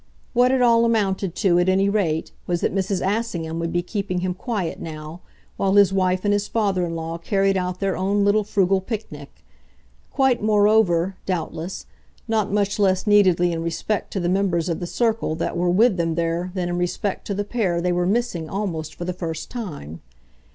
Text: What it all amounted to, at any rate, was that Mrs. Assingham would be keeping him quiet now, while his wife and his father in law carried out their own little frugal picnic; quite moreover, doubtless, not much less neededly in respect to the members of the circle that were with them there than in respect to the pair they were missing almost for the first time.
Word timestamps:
What 0.33 0.51
it 0.51 0.63
all 0.63 0.83
amounted 0.83 1.35
to, 1.35 1.59
at 1.59 1.69
any 1.69 1.87
rate, 1.87 2.31
was 2.47 2.61
that 2.61 2.73
Mrs. 2.73 3.05
Assingham 3.07 3.59
would 3.59 3.71
be 3.71 3.83
keeping 3.83 4.21
him 4.21 4.33
quiet 4.33 4.79
now, 4.81 5.21
while 5.57 5.75
his 5.75 5.93
wife 5.93 6.21
and 6.25 6.33
his 6.33 6.47
father 6.47 6.83
in 6.87 6.95
law 6.95 7.19
carried 7.19 7.55
out 7.55 7.79
their 7.79 7.95
own 7.95 8.25
little 8.25 8.43
frugal 8.43 8.81
picnic; 8.81 9.45
quite 10.09 10.41
moreover, 10.41 11.17
doubtless, 11.27 11.85
not 12.27 12.51
much 12.51 12.79
less 12.79 13.03
neededly 13.05 13.51
in 13.51 13.61
respect 13.61 14.11
to 14.13 14.19
the 14.19 14.27
members 14.27 14.69
of 14.69 14.79
the 14.79 14.87
circle 14.87 15.35
that 15.35 15.55
were 15.55 15.69
with 15.69 15.97
them 15.97 16.15
there 16.15 16.49
than 16.55 16.67
in 16.67 16.79
respect 16.79 17.27
to 17.27 17.35
the 17.35 17.43
pair 17.45 17.79
they 17.79 17.91
were 17.91 18.07
missing 18.07 18.49
almost 18.49 18.95
for 18.95 19.05
the 19.05 19.13
first 19.13 19.51
time. 19.51 20.01